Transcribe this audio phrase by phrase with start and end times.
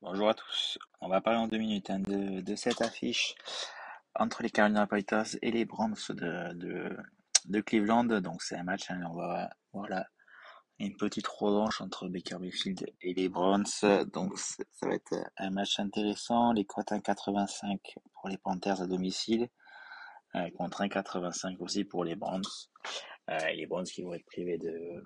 [0.00, 3.34] Bonjour à tous, on va parler en deux minutes hein, de, cette affiche
[4.14, 8.04] entre les Carolina Panthers et les Browns de, Cleveland.
[8.04, 10.06] Donc c'est un match, hein, on va voir la,
[10.78, 13.64] une petite revanche entre Baker Mayfield et les Browns.
[14.12, 16.52] Donc ça va être un match intéressant.
[16.52, 17.78] Les cotes 1,85
[18.14, 19.48] pour les Panthers à domicile
[20.36, 22.42] euh, contre 1,85 aussi pour les Browns.
[23.30, 25.04] Euh, les Browns qui vont être privés de,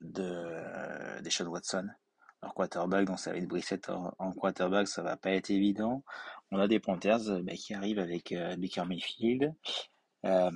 [0.00, 1.88] de euh, des Watson
[2.42, 6.02] leur quarterback, donc ça va être Brissett en, quarterback, ça va pas être évident.
[6.50, 9.54] On a des Panthers bah, qui arrivent avec Baker Mayfield,
[10.24, 10.50] euh,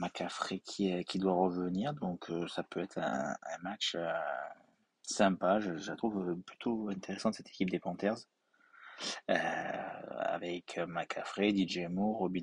[0.64, 3.96] qui, qui doit revenir, donc euh, ça peut être un, un match
[5.02, 5.60] sympa.
[5.60, 8.18] Je, la trouve plutôt intéressante cette équipe des Panthers.
[9.26, 12.42] avec McCaffrey, DJ Moore, Robin,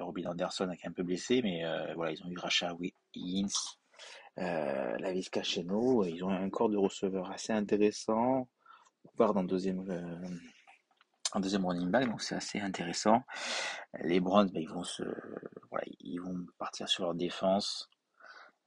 [0.00, 1.62] Robin Anderson qui est un peu blessé, mais
[1.94, 2.74] voilà, ils ont eu Rasha
[3.14, 3.48] Higgins,
[4.38, 8.48] euh, la Cacheno, ils ont un corps de receveur assez intéressant
[9.16, 10.28] part en deuxième, euh,
[11.36, 13.22] en deuxième running back, donc c'est assez intéressant.
[14.00, 15.02] Les Browns, ben, ils vont se,
[15.70, 17.88] voilà, ils vont partir sur leur défense.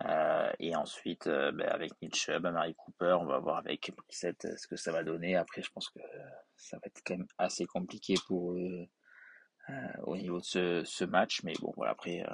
[0.06, 4.68] Euh, et ensuite, euh, ben, avec Chubb, Marie Cooper, on va voir avec Brissett ce
[4.68, 5.36] que ça va donner.
[5.36, 6.00] Après, je pense que
[6.56, 8.88] ça va être quand même assez compliqué pour eux
[10.04, 11.42] au niveau de ce, match.
[11.44, 12.26] Mais bon, voilà, après,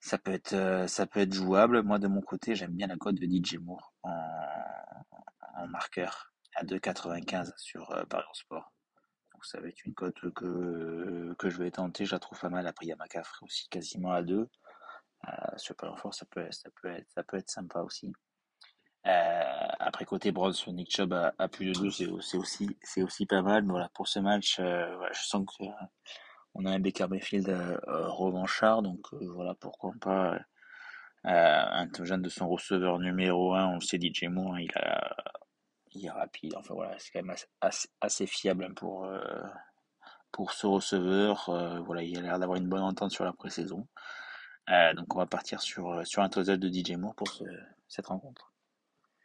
[0.00, 1.82] ça peut être, ça peut être jouable.
[1.82, 6.30] Moi, de mon côté, j'aime bien la cote de DJ Moore en marqueur
[6.60, 8.70] à 2,95 sur euh, Paris Sport.
[9.32, 12.50] Donc ça va être une cote que, que je vais tenter, je la trouve pas
[12.50, 12.66] mal.
[12.66, 14.36] Après, il y a aussi quasiment à 2.
[15.28, 18.12] Euh, sur Paris Sport, ça peut, ça, peut être, ça peut être sympa aussi.
[19.06, 21.90] Euh, après, côté Bronze, Nick Chubb à, plus de 2,
[22.20, 23.64] c'est aussi, aussi pas mal.
[23.66, 25.64] Voilà, pour ce match, euh, je sens que
[26.54, 30.38] on a un Baker Mayfield euh, revanchard, donc voilà, pourquoi pas
[31.24, 35.16] un jeune de son receveur numéro 1, on le sait, DJ Moore, hein, il a
[35.92, 36.54] il est rapide.
[36.56, 39.20] Enfin voilà, c'est quand même assez, assez, fiable pour, euh,
[40.32, 41.48] pour ce receveur.
[41.48, 43.86] Euh, voilà, il a l'air d'avoir une bonne entente sur la pré-saison.
[44.70, 47.44] Euh, donc on va partir sur, sur un total de DJ Moore pour ce,
[47.88, 48.52] cette rencontre.